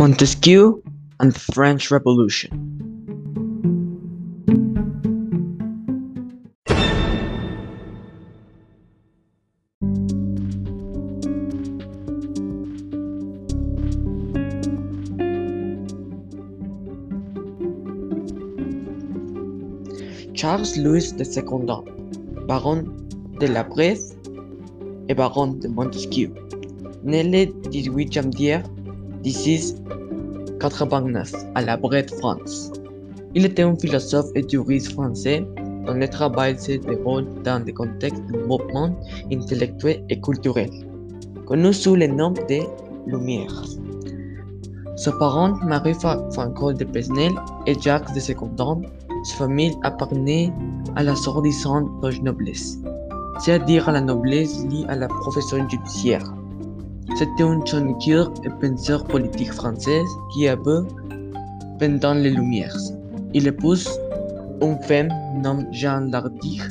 [0.00, 0.82] Montesquieu
[1.20, 2.48] and the French Revolution.
[20.32, 21.84] Charles Louis de Secondant,
[22.48, 22.84] baron
[23.38, 24.16] de la Bresse
[25.10, 26.32] et baron de Montesquieu,
[27.04, 28.62] né le 18 janvier
[29.24, 32.72] 1689 à la Brette, France.
[33.34, 35.46] Il était un philosophe et juriste français
[35.86, 38.94] dont le travail se déroule dans le contexte de mouvements
[39.32, 40.70] intellectuels et culturels,
[41.46, 42.60] connu sous le nom de
[43.06, 43.64] Lumière.
[44.96, 47.32] Ses parents, Marie Franco de Pesnel
[47.66, 48.82] et Jacques de Secondant,
[49.24, 50.52] sa famille appartenait
[50.96, 51.88] à la sordissante
[52.22, 52.78] noblesse,
[53.38, 56.24] c'est-à-dire à la noblesse liée à la profession judiciaire.
[57.16, 60.86] C'était un chroniqueur et penseur politique français qui a vu
[61.78, 62.76] pendant les Lumières.
[63.34, 63.88] Il épouse
[64.62, 65.08] une femme
[65.42, 66.62] nommée Jean Lardier,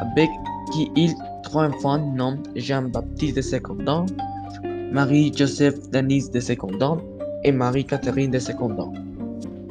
[0.00, 0.30] avec
[0.72, 4.06] qui il trois enfants nommés Jean-Baptiste de Secondant,
[4.92, 6.98] Marie-Joseph Denise de Secondant
[7.44, 8.92] et Marie-Catherine de Secondant.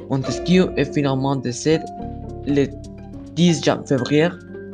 [0.10, 1.84] Montesquieu est finalement décédé
[2.46, 2.68] le
[3.36, 4.30] 10 février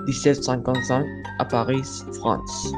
[0.07, 1.05] 1755
[1.39, 1.81] à Paris,
[2.13, 2.73] France.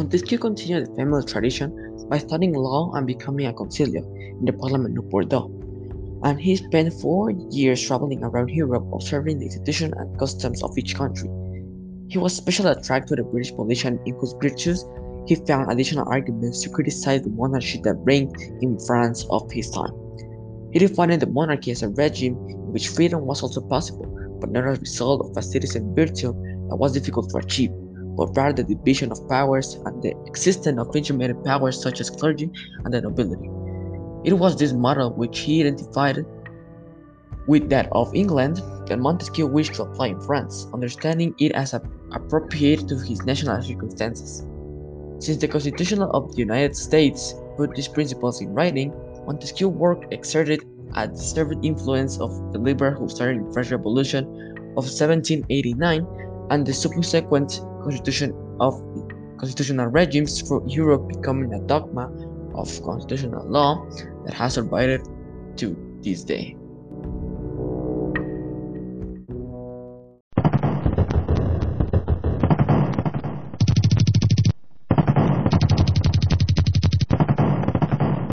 [0.00, 1.68] Montesquieu continued the family tradition
[2.08, 4.02] by studying law and becoming a conciliar
[4.38, 5.50] in the Parliament of Bordeaux.
[6.24, 10.94] And he spent four years traveling around Europe observing the institutions and customs of each
[10.94, 11.28] country.
[12.08, 14.86] He was especially attracted to the British politician in whose virtues
[15.26, 19.92] he found additional arguments to criticize the monarchy that reigned in France of his time.
[20.72, 24.06] He defined the monarchy as a regime in which freedom was also possible,
[24.40, 26.32] but not a result of a citizen virtue
[26.70, 27.70] that was difficult to achieve,
[28.16, 32.50] but rather the division of powers and the existence of intermediate powers such as clergy
[32.84, 33.48] and the nobility.
[34.24, 36.24] It was this model which he identified
[37.46, 42.86] with that of England that Montesquieu wished to apply in France, understanding it as appropriate
[42.88, 44.46] to his national circumstances.
[45.18, 48.92] Since the Constitution of the United States put these principles in writing,
[49.26, 50.64] Montesquieu's work exerted
[50.96, 54.24] a deserved influence of the liberal who started the French Revolution
[54.76, 56.06] of 1789
[56.50, 58.74] and the subsequent constitution of
[59.38, 62.10] constitutional regimes for Europe becoming a dogma
[62.54, 63.86] of constitutional law
[64.24, 65.08] that has survived
[65.56, 66.56] to this day.